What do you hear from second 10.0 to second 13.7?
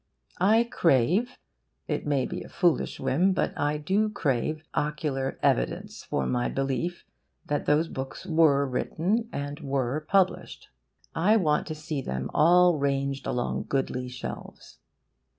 published. I want to see them all ranged along